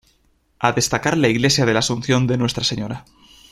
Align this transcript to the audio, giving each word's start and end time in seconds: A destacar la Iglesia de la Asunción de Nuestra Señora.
A 0.57 0.71
destacar 0.71 1.15
la 1.15 1.27
Iglesia 1.27 1.63
de 1.67 1.73
la 1.73 1.79
Asunción 1.81 2.25
de 2.25 2.35
Nuestra 2.39 2.63
Señora. 2.63 3.05